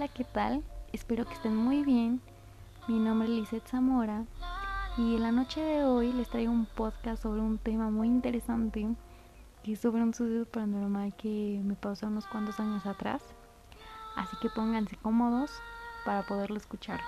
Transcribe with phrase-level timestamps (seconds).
[0.00, 0.64] Hola, ¿qué tal?
[0.94, 2.22] Espero que estén muy bien.
[2.88, 4.24] Mi nombre es Lizeth Zamora
[4.96, 8.88] y en la noche de hoy les traigo un podcast sobre un tema muy interesante
[9.62, 13.22] que es sobre un suceso paranormal que me pasó unos cuantos años atrás.
[14.16, 15.50] Así que pónganse cómodos
[16.06, 17.02] para poderlo escuchar.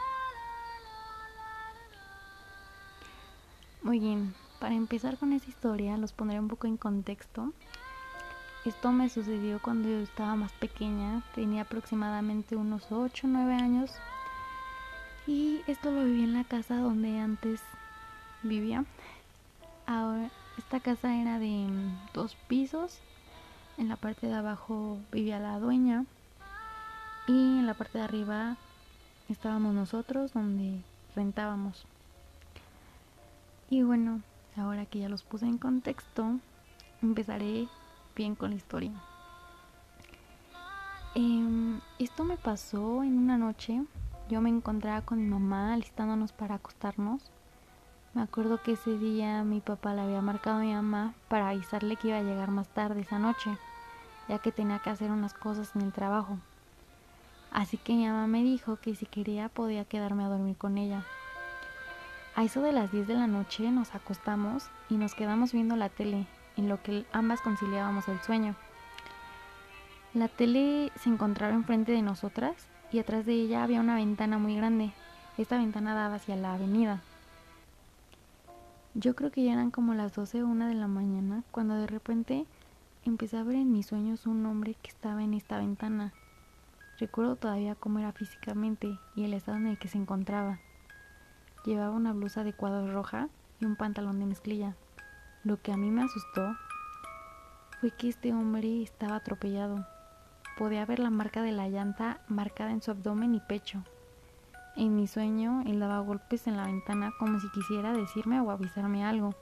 [3.80, 7.54] Muy bien, para empezar con esta historia los pondré un poco en contexto.
[8.64, 13.90] Esto me sucedió cuando yo estaba más pequeña, tenía aproximadamente unos 8 o 9 años
[15.26, 17.60] y esto lo viví en la casa donde antes
[18.44, 18.84] vivía.
[19.84, 21.66] Ahora, esta casa era de
[22.14, 23.00] dos pisos,
[23.78, 26.04] en la parte de abajo vivía la dueña
[27.26, 28.56] y en la parte de arriba
[29.28, 30.82] estábamos nosotros donde
[31.16, 31.84] rentábamos.
[33.70, 34.20] Y bueno,
[34.56, 36.38] ahora que ya los puse en contexto,
[37.00, 37.66] empezaré
[38.14, 38.92] bien con la historia.
[41.14, 43.82] Em, esto me pasó en una noche.
[44.30, 47.30] Yo me encontraba con mi mamá alistándonos para acostarnos.
[48.14, 51.96] Me acuerdo que ese día mi papá le había marcado a mi mamá para avisarle
[51.96, 53.56] que iba a llegar más tarde esa noche,
[54.28, 56.38] ya que tenía que hacer unas cosas en el trabajo.
[57.50, 61.04] Así que mi mamá me dijo que si quería podía quedarme a dormir con ella.
[62.34, 65.90] A eso de las 10 de la noche nos acostamos y nos quedamos viendo la
[65.90, 68.54] tele en lo que ambas conciliábamos el sueño.
[70.14, 72.54] La tele se encontraba enfrente de nosotras
[72.92, 74.92] y atrás de ella había una ventana muy grande.
[75.38, 77.00] Esta ventana daba hacia la avenida.
[78.94, 81.86] Yo creo que ya eran como las 12 o 1 de la mañana cuando de
[81.86, 82.44] repente
[83.06, 86.12] empecé a ver en mis sueños un hombre que estaba en esta ventana.
[86.98, 90.60] Recuerdo todavía cómo era físicamente y el estado en el que se encontraba.
[91.64, 93.28] Llevaba una blusa de cuadro roja
[93.60, 94.76] y un pantalón de mezclilla.
[95.44, 96.56] Lo que a mí me asustó
[97.80, 99.84] fue que este hombre estaba atropellado.
[100.56, 103.82] Podía ver la marca de la llanta marcada en su abdomen y pecho.
[104.76, 109.04] En mi sueño, él daba golpes en la ventana como si quisiera decirme o avisarme
[109.04, 109.34] algo.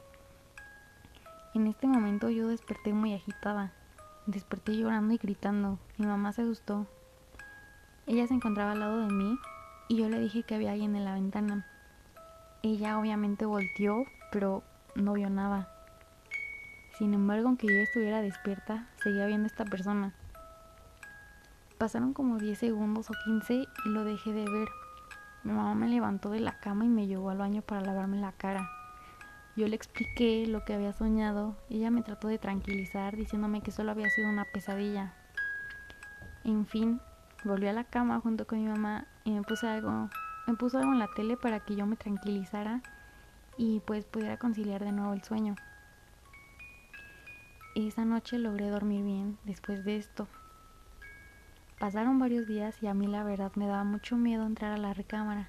[1.52, 3.72] En este momento yo desperté muy agitada.
[4.24, 5.78] Desperté llorando y gritando.
[5.98, 6.86] Mi mamá se asustó.
[8.06, 9.38] Ella se encontraba al lado de mí
[9.88, 11.66] y yo le dije que había alguien en la ventana.
[12.62, 14.62] Ella obviamente volteó, pero
[14.94, 15.68] no vio nada.
[17.00, 20.12] Sin embargo, aunque yo estuviera despierta, seguía viendo a esta persona.
[21.78, 24.68] Pasaron como 10 segundos o 15 y lo dejé de ver.
[25.42, 28.32] Mi mamá me levantó de la cama y me llevó al baño para lavarme la
[28.32, 28.68] cara.
[29.56, 33.70] Yo le expliqué lo que había soñado y ella me trató de tranquilizar diciéndome que
[33.70, 35.14] solo había sido una pesadilla.
[36.44, 37.00] En fin,
[37.46, 40.10] volví a la cama junto con mi mamá y me puse algo,
[40.46, 42.82] me puso algo en la tele para que yo me tranquilizara
[43.56, 45.56] y pues pudiera conciliar de nuevo el sueño.
[47.76, 50.26] Esa noche logré dormir bien después de esto.
[51.78, 54.92] Pasaron varios días y a mí la verdad me daba mucho miedo entrar a la
[54.92, 55.48] recámara,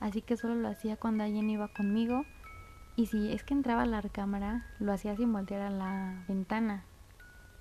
[0.00, 2.26] así que solo lo hacía cuando alguien iba conmigo
[2.96, 6.82] y si es que entraba a la recámara lo hacía sin voltear a la ventana,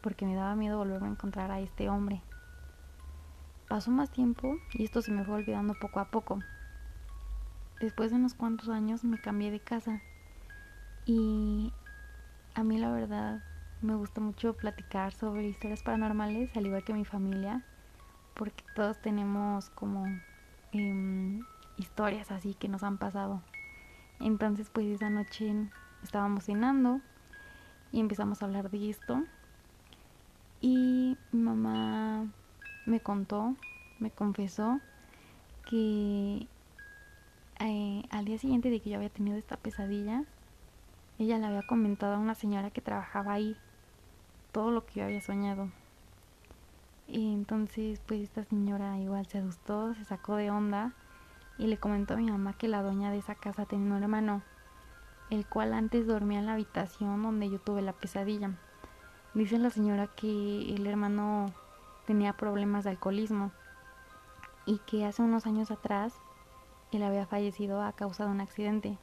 [0.01, 2.23] porque me daba miedo volverme a encontrar a este hombre.
[3.69, 6.39] Pasó más tiempo y esto se me fue olvidando poco a poco.
[7.79, 10.01] Después de unos cuantos años me cambié de casa
[11.05, 11.71] y
[12.55, 13.43] a mí la verdad
[13.81, 17.63] me gusta mucho platicar sobre historias paranormales, al igual que mi familia,
[18.35, 20.05] porque todos tenemos como
[20.71, 21.43] em,
[21.77, 23.41] historias así que nos han pasado.
[24.19, 25.53] Entonces, pues esa noche
[26.03, 27.01] estábamos cenando
[27.91, 29.23] y empezamos a hablar de esto.
[30.61, 32.27] Y mi mamá
[32.85, 33.55] me contó,
[33.99, 34.79] me confesó
[35.65, 36.47] que
[37.59, 40.23] eh, al día siguiente de que yo había tenido esta pesadilla,
[41.17, 43.57] ella le había comentado a una señora que trabajaba ahí
[44.51, 45.69] todo lo que yo había soñado.
[47.07, 50.93] Y entonces pues esta señora igual se asustó, se sacó de onda
[51.57, 54.41] y le comentó a mi mamá que la dueña de esa casa tenía un hermano,
[55.29, 58.51] el cual antes dormía en la habitación donde yo tuve la pesadilla.
[59.33, 61.53] Dice la señora que el hermano
[62.05, 63.51] tenía problemas de alcoholismo
[64.65, 66.13] y que hace unos años atrás
[66.91, 68.97] él había fallecido a causa de un accidente.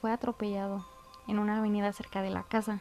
[0.00, 0.86] Fue atropellado
[1.26, 2.80] en una avenida cerca de la casa.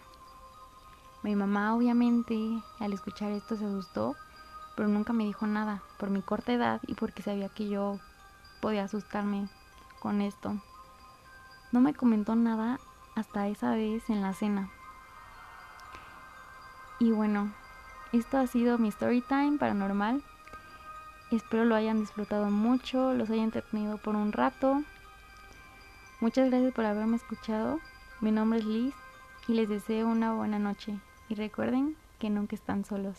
[1.25, 4.15] Mi mamá obviamente al escuchar esto se asustó,
[4.75, 7.99] pero nunca me dijo nada por mi corta edad y porque sabía que yo
[8.61, 9.49] podía asustarme
[9.99, 10.55] con esto.
[11.71, 12.79] No me comentó nada
[13.15, 14.69] hasta esa vez en la cena.
[16.99, 17.51] Y bueno,
[18.11, 20.23] esto ha sido mi story time paranormal.
[21.31, 24.83] Espero lo hayan disfrutado mucho, los hayan entretenido por un rato.
[26.21, 27.79] Muchas gracias por haberme escuchado.
[28.21, 28.93] Mi nombre es Liz
[29.47, 30.99] y les deseo una buena noche
[31.29, 33.17] y recuerden que nunca están solos.